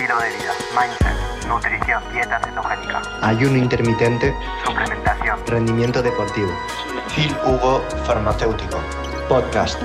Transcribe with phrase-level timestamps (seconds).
[0.00, 4.34] estilo de vida, mindset, nutrición, dieta cetogénica, ayuno intermitente,
[4.64, 6.48] suplementación, rendimiento deportivo.
[7.14, 8.78] Phil Hugo Farmacéutico,
[9.28, 9.78] podcast.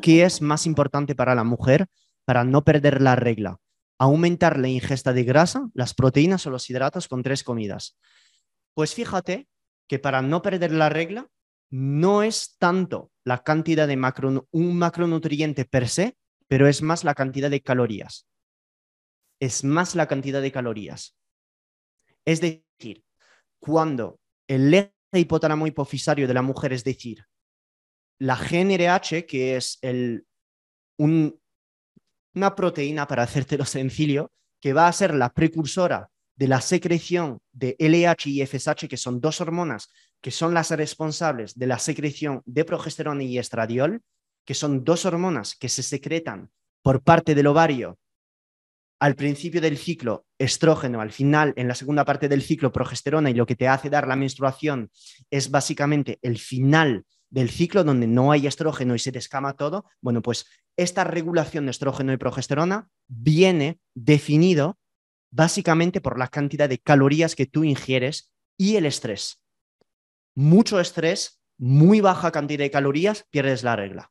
[0.00, 1.88] ¿Qué es más importante para la mujer
[2.24, 3.58] para no perder la regla?
[3.98, 7.98] Aumentar la ingesta de grasa, las proteínas o los hidratos con tres comidas.
[8.74, 9.48] Pues fíjate
[9.88, 11.26] que para no perder la regla
[11.68, 16.16] no es tanto la cantidad de macro, un macronutriente per se,
[16.48, 18.26] pero es más la cantidad de calorías.
[19.40, 21.16] Es más la cantidad de calorías.
[22.24, 23.04] Es decir,
[23.58, 27.24] cuando el eje hipotálamo hipofisario de la mujer, es decir,
[28.18, 30.26] la GNRH, que es el,
[30.98, 37.76] una proteína, para hacértelo sencillo, que va a ser la precursora de la secreción de
[37.78, 42.64] LH y FSH, que son dos hormonas que son las responsables de la secreción de
[42.64, 44.02] progesterona y estradiol,
[44.46, 46.50] que son dos hormonas que se secretan
[46.82, 47.98] por parte del ovario
[48.98, 53.34] al principio del ciclo estrógeno, al final, en la segunda parte del ciclo progesterona y
[53.34, 54.90] lo que te hace dar la menstruación
[55.30, 59.84] es básicamente el final del ciclo donde no hay estrógeno y se te escama todo,
[60.00, 64.78] bueno, pues esta regulación de estrógeno y progesterona viene definido
[65.30, 69.42] básicamente por la cantidad de calorías que tú ingieres y el estrés.
[70.34, 74.10] Mucho estrés, muy baja cantidad de calorías, pierdes la regla.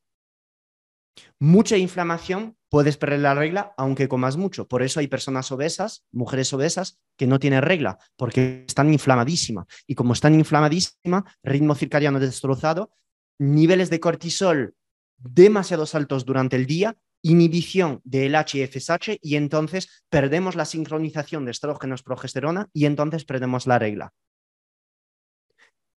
[1.39, 4.67] Mucha inflamación, puedes perder la regla aunque comas mucho.
[4.67, 9.65] Por eso hay personas obesas, mujeres obesas, que no tienen regla, porque están inflamadísimas.
[9.87, 12.91] Y como están inflamadísimas, ritmo circadiano destrozado,
[13.39, 14.75] niveles de cortisol
[15.17, 21.45] demasiado altos durante el día, inhibición de LH y FSH y entonces perdemos la sincronización
[21.45, 24.13] de estrógenos progesterona y entonces perdemos la regla.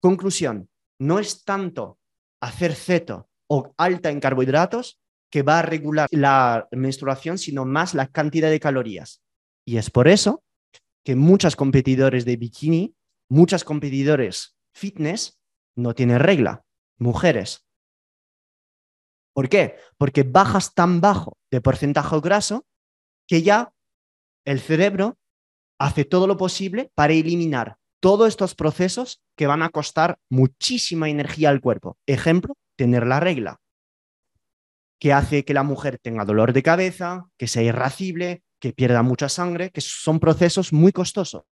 [0.01, 0.69] Conclusión,
[1.01, 1.99] no es tanto
[2.41, 5.01] hacer ceto o alta en carbohidratos
[5.31, 9.23] que va a regular la menstruación, sino más la cantidad de calorías.
[9.65, 10.43] Y es por eso
[11.05, 12.95] que muchas competidores de bikini,
[13.29, 15.39] muchas competidores fitness
[15.75, 16.65] no tienen regla,
[16.99, 17.65] mujeres.
[19.35, 19.77] ¿Por qué?
[19.99, 22.67] Porque bajas tan bajo de porcentaje graso
[23.29, 23.73] que ya
[24.45, 25.19] el cerebro
[25.79, 31.51] hace todo lo posible para eliminar todos estos procesos que van a costar muchísima energía
[31.51, 31.99] al cuerpo.
[32.07, 33.61] Ejemplo, tener la regla
[34.99, 39.29] que hace que la mujer tenga dolor de cabeza, que sea irracible, que pierda mucha
[39.29, 41.43] sangre, que son procesos muy costosos.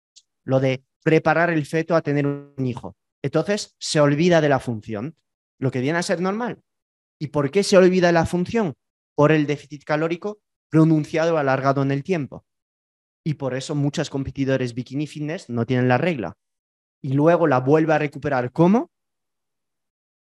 [0.44, 2.96] Lo de preparar el feto a tener un hijo.
[3.22, 5.16] Entonces se olvida de la función,
[5.58, 6.62] lo que viene a ser normal.
[7.18, 8.74] ¿Y por qué se olvida de la función?
[9.14, 10.40] Por el déficit calórico
[10.70, 12.44] pronunciado alargado en el tiempo.
[13.24, 16.36] Y por eso muchos competidores bikini fitness no tienen la regla.
[17.00, 18.50] Y luego la vuelve a recuperar.
[18.50, 18.90] ¿Cómo?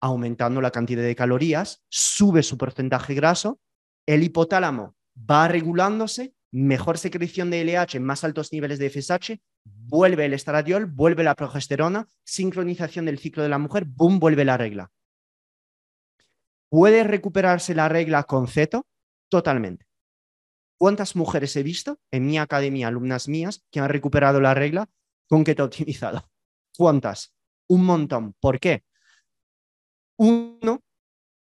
[0.02, 3.60] Aumentando la cantidad de calorías, sube su porcentaje graso,
[4.06, 4.96] el hipotálamo
[5.30, 11.24] va regulándose, mejor secreción de LH, más altos niveles de FSH, vuelve el estradiol, vuelve
[11.24, 14.92] la progesterona, sincronización del ciclo de la mujer, boom, vuelve la regla.
[16.70, 18.88] ¿Puede recuperarse la regla con ceto?
[19.30, 19.88] Totalmente.
[20.78, 24.88] ¿Cuántas mujeres he visto en mi academia, alumnas mías, que han recuperado la regla
[25.28, 26.30] con keto optimizado?
[26.78, 27.34] ¿Cuántas?
[27.68, 28.34] Un montón.
[28.40, 28.84] ¿Por qué?
[30.20, 30.84] Uno,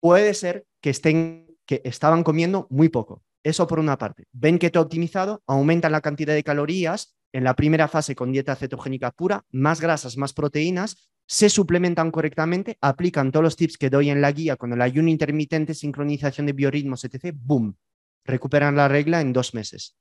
[0.01, 3.23] puede ser que, estén, que estaban comiendo muy poco.
[3.43, 4.25] Eso por una parte.
[4.33, 8.57] Ven que todo optimizado, aumentan la cantidad de calorías en la primera fase con dieta
[8.57, 14.09] cetogénica pura, más grasas, más proteínas, se suplementan correctamente, aplican todos los tips que doy
[14.09, 17.37] en la guía con el ayuno intermitente, sincronización de biorritmos, etc.
[17.37, 17.77] ¡Boom!
[18.25, 19.95] Recuperan la regla en dos meses.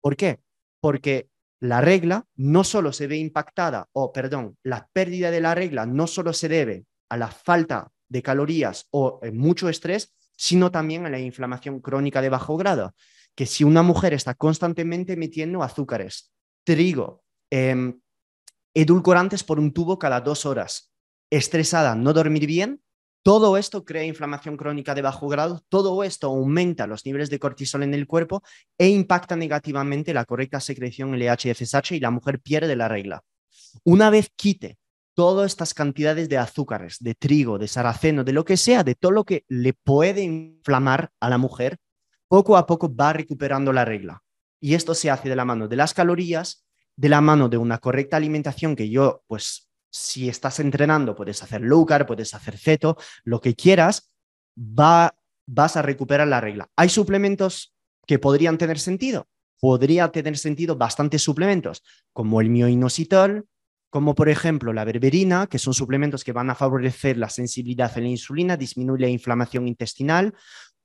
[0.00, 0.40] ¿Por qué?
[0.80, 1.28] Porque
[1.60, 6.06] la regla no solo se ve impactada, o perdón, la pérdida de la regla no
[6.06, 11.10] solo se debe a la falta de calorías o eh, mucho estrés, sino también a
[11.10, 12.94] la inflamación crónica de bajo grado.
[13.34, 16.32] Que si una mujer está constantemente metiendo azúcares,
[16.64, 18.00] trigo, em,
[18.74, 20.92] edulcorantes por un tubo cada dos horas,
[21.30, 22.82] estresada, no dormir bien,
[23.22, 27.82] todo esto crea inflamación crónica de bajo grado, todo esto aumenta los niveles de cortisol
[27.82, 28.42] en el cuerpo
[28.78, 33.24] e impacta negativamente la correcta secreción LH-FSH y la mujer pierde la regla.
[33.82, 34.78] Una vez quite
[35.16, 39.12] todas estas cantidades de azúcares, de trigo, de saraceno, de lo que sea, de todo
[39.12, 41.78] lo que le puede inflamar a la mujer,
[42.28, 44.22] poco a poco va recuperando la regla.
[44.60, 46.66] Y esto se hace de la mano de las calorías,
[46.96, 51.62] de la mano de una correcta alimentación que yo, pues, si estás entrenando, puedes hacer
[51.62, 54.12] low carb, puedes hacer ceto, lo que quieras,
[54.58, 55.14] va,
[55.46, 56.68] vas a recuperar la regla.
[56.76, 57.74] ¿Hay suplementos
[58.06, 59.28] que podrían tener sentido?
[59.58, 63.48] Podría tener sentido bastantes suplementos, como el mioinositol,
[63.90, 68.00] como por ejemplo la berberina, que son suplementos que van a favorecer la sensibilidad a
[68.00, 70.34] la insulina, disminuir la inflamación intestinal,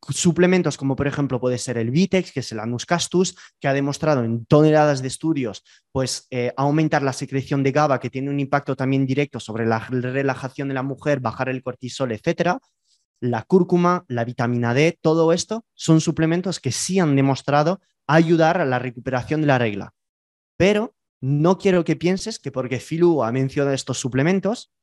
[0.10, 3.74] suplementos como por ejemplo puede ser el Vitex, que es el Anus castus, que ha
[3.74, 8.40] demostrado en toneladas de estudios pues eh, aumentar la secreción de GABA, que tiene un
[8.40, 12.60] impacto también directo sobre la relajación de la mujer, bajar el cortisol, etcétera.
[13.20, 18.66] La cúrcuma, la vitamina D, todo esto son suplementos que sí han demostrado ayudar a
[18.66, 19.94] la recuperación de la regla.
[20.58, 24.74] Pero no quiero que pienses que porque Filu ha mencionado estos suplementos,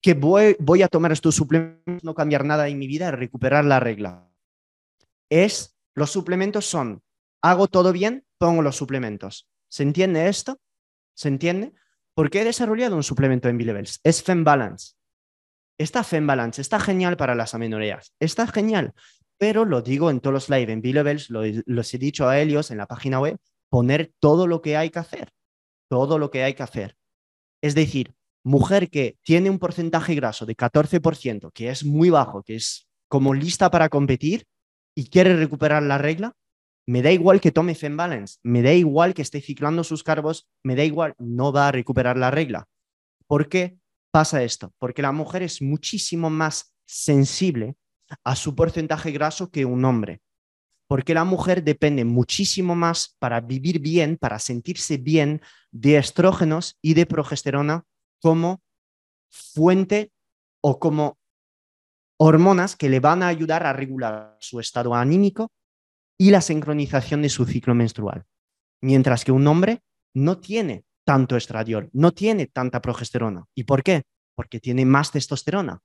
[0.00, 4.28] que voy, a tomar estos suplementos, no cambiar nada en mi vida recuperar la regla.
[5.30, 7.02] Es, los suplementos son,
[7.42, 9.48] hago todo bien, pongo los suplementos.
[9.68, 10.60] ¿Se entiende esto?
[11.14, 11.72] ¿Se entiende?
[12.14, 14.00] Porque he desarrollado un suplemento en B-Levels.
[14.02, 14.94] Es FemBalance.
[15.78, 18.12] Está FemBalance, está genial para las amenoreas.
[18.18, 18.94] Está genial.
[19.36, 22.72] Pero lo digo en todos los live, en B-Levels, lo, los he dicho a Helios
[22.72, 23.38] en la página web,
[23.68, 25.32] poner todo lo que hay que hacer.
[25.88, 26.96] Todo lo que hay que hacer.
[27.62, 28.14] Es decir,
[28.44, 33.34] mujer que tiene un porcentaje graso de 14%, que es muy bajo, que es como
[33.34, 34.46] lista para competir
[34.94, 36.34] y quiere recuperar la regla,
[36.86, 40.74] me da igual que tome FemBalance, me da igual que esté ciclando sus carbos, me
[40.74, 42.66] da igual, no va a recuperar la regla.
[43.26, 43.78] ¿Por qué
[44.10, 44.72] pasa esto?
[44.78, 47.76] Porque la mujer es muchísimo más sensible
[48.24, 50.22] a su porcentaje graso que un hombre.
[50.88, 56.94] Porque la mujer depende muchísimo más para vivir bien, para sentirse bien de estrógenos y
[56.94, 57.84] de progesterona
[58.20, 58.62] como
[59.30, 60.10] fuente
[60.62, 61.18] o como
[62.18, 65.52] hormonas que le van a ayudar a regular su estado anímico
[66.18, 68.24] y la sincronización de su ciclo menstrual.
[68.82, 69.82] Mientras que un hombre
[70.14, 73.44] no tiene tanto estradiol, no tiene tanta progesterona.
[73.54, 74.02] ¿Y por qué?
[74.34, 75.80] Porque tiene más testosterona.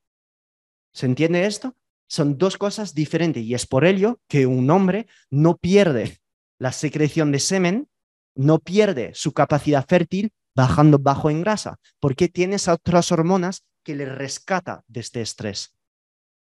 [0.94, 1.76] ¿Se entiende esto?
[2.14, 6.20] Son dos cosas diferentes y es por ello que un hombre no pierde
[6.60, 7.90] la secreción de semen,
[8.36, 13.96] no pierde su capacidad fértil bajando bajo en grasa, porque tiene esas otras hormonas que
[13.96, 15.76] le rescata de este estrés.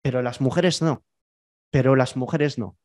[0.04, 1.04] Pero las mujeres no.
[1.72, 2.78] Pero las mujeres no.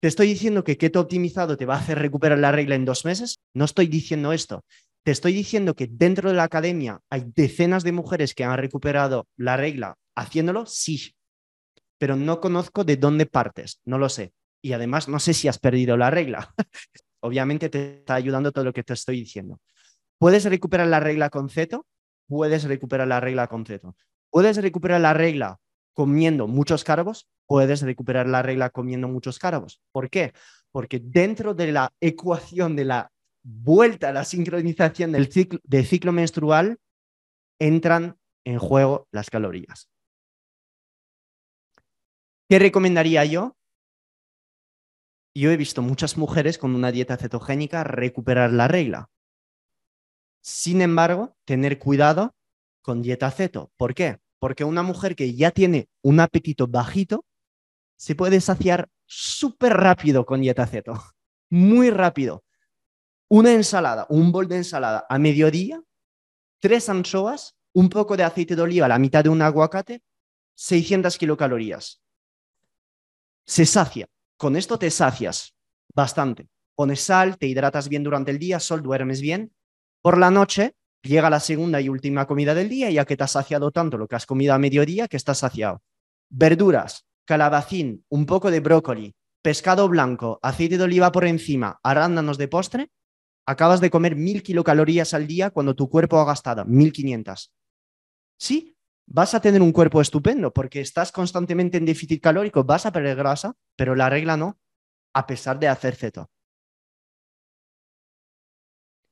[0.00, 3.04] ¿Te estoy diciendo que keto optimizado te va a hacer recuperar la regla en dos
[3.04, 3.40] meses?
[3.54, 4.64] No estoy diciendo esto.
[5.02, 9.26] Te estoy diciendo que dentro de la academia hay decenas de mujeres que han recuperado
[9.36, 11.16] la regla haciéndolo, sí.
[12.00, 14.32] Pero no conozco de dónde partes, no lo sé.
[14.62, 16.54] Y además no sé si has perdido la regla.
[17.20, 19.60] Obviamente te está ayudando todo lo que te estoy diciendo.
[20.18, 21.86] ¿Puedes recuperar la regla con ceto?
[22.26, 23.96] Puedes recuperar la regla con ceto.
[24.30, 25.58] ¿Puedes recuperar la regla
[25.92, 27.28] comiendo muchos carbos?
[27.46, 29.82] Puedes recuperar la regla comiendo muchos carbos.
[29.92, 30.32] ¿Por qué?
[30.72, 33.12] Porque dentro de la ecuación de la
[33.42, 36.78] vuelta a la sincronización del ciclo, del ciclo menstrual
[37.58, 39.90] entran en juego las calorías.
[42.50, 43.56] ¿Qué recomendaría yo?
[45.36, 49.08] Yo he visto muchas mujeres con una dieta cetogénica recuperar la regla.
[50.40, 52.34] Sin embargo, tener cuidado
[52.82, 53.70] con dieta ceto.
[53.76, 54.18] ¿Por qué?
[54.40, 57.24] Porque una mujer que ya tiene un apetito bajito
[57.96, 60.94] se puede saciar súper rápido con dieta ceto.
[61.50, 62.42] Muy rápido.
[63.28, 65.80] Una ensalada, un bol de ensalada a mediodía,
[66.58, 70.02] tres anchoas, un poco de aceite de oliva, la mitad de un aguacate,
[70.56, 72.00] 600 kilocalorías.
[73.50, 74.06] Se sacia.
[74.36, 75.56] Con esto te sacias
[75.92, 76.48] bastante.
[76.76, 79.52] Pones sal, te hidratas bien durante el día, sol, duermes bien
[80.02, 83.32] por la noche llega la segunda y última comida del día, ya que te has
[83.32, 85.82] saciado tanto lo que has comido a mediodía que estás saciado.
[86.28, 92.46] Verduras, calabacín, un poco de brócoli, pescado blanco, aceite de oliva por encima, arándanos de
[92.46, 92.90] postre,
[93.46, 97.50] acabas de comer mil kilocalorías al día cuando tu cuerpo ha gastado 1500.
[98.38, 98.76] Sí,
[99.10, 103.16] vas a tener un cuerpo estupendo porque estás constantemente en déficit calórico, vas a perder
[103.16, 104.58] grasa, pero la regla no,
[105.12, 106.30] a pesar de hacer ceto.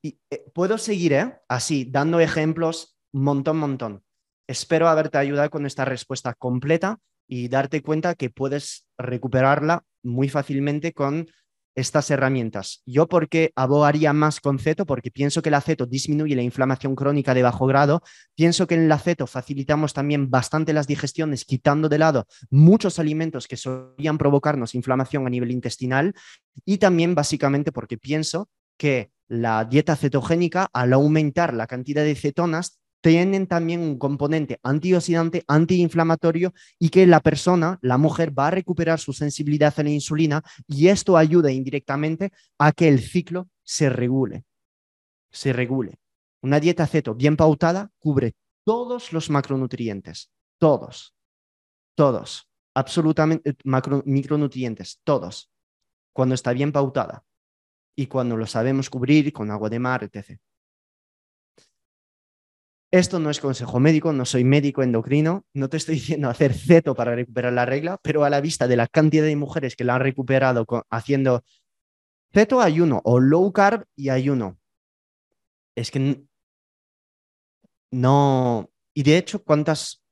[0.03, 1.41] Y, eh, puedo seguir ¿eh?
[1.49, 4.05] así, dando ejemplos, montón, montón.
[4.47, 10.93] Espero haberte ayudado con esta respuesta completa y darte cuenta que puedes recuperarla muy fácilmente
[10.93, 11.27] con
[11.79, 12.83] estas herramientas.
[12.87, 17.35] Yo porque abogaría más con ceto, porque pienso que el aceto disminuye la inflamación crónica
[17.35, 18.03] de bajo grado,
[18.35, 23.47] pienso que en el aceto facilitamos también bastante las digestiones, quitando de lado muchos alimentos
[23.47, 26.15] que solían provocarnos inflamación a nivel intestinal.
[26.65, 32.81] Y también básicamente porque pienso que la dieta cetogénica, al aumentar la cantidad de cetonas,
[33.01, 38.99] tienen también un componente antioxidante, antiinflamatorio y que la persona, la mujer, va a recuperar
[38.99, 44.45] su sensibilidad a la insulina y esto ayuda indirectamente a que el ciclo se regule.
[45.31, 45.99] Se regule.
[46.43, 51.15] Una dieta ceto bien pautada cubre todos los macronutrientes, todos,
[51.95, 53.57] todos, absolutamente,
[54.05, 55.51] micronutrientes, todos,
[56.13, 57.25] cuando está bien pautada
[57.97, 60.39] y cuando lo sabemos cubrir con agua de mar, etc.
[62.91, 66.95] Esto no es consejo médico, no soy médico endocrino, no te estoy diciendo hacer ceto
[66.95, 69.97] para recuperar la regla, pero a la vista de la cantidad de mujeres que la
[69.97, 71.43] han recuperado haciendo
[72.33, 74.59] ceto ayuno o low carb y ayuno,
[75.77, 76.25] es que
[77.91, 78.71] no...
[78.95, 80.03] Y de hecho, ¿cuántas,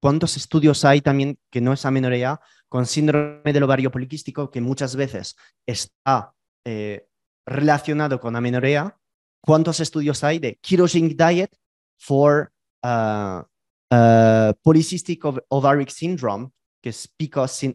[0.00, 4.94] ¿cuántos estudios hay también que no es amenorrea con síndrome del ovario poliquístico que muchas
[4.94, 7.08] veces está eh,
[7.44, 8.98] relacionado con amenorrea?
[9.40, 11.56] ¿Cuántos estudios hay de ketogenic diet
[11.98, 12.52] for
[12.84, 13.42] uh,
[13.90, 16.50] uh, polycystic ovaric syndrome,
[16.82, 17.10] que es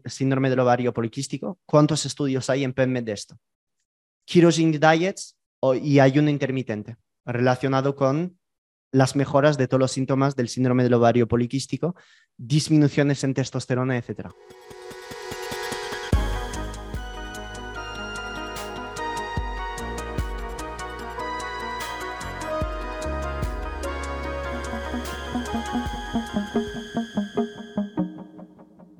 [0.05, 1.59] síndrome del ovario poliquístico.
[1.65, 3.37] ¿Cuántos estudios hay en PubMed de esto?
[4.25, 5.37] Ketogenic diets
[5.81, 8.39] y ayuno intermitente relacionado con
[8.93, 11.95] las mejoras de todos los síntomas del síndrome del ovario poliquístico,
[12.37, 14.31] disminuciones en testosterona, etcétera.